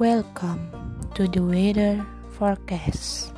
Welcome 0.00 0.72
to 1.14 1.28
the 1.28 1.38
weather 1.40 2.04
forecast. 2.30 3.32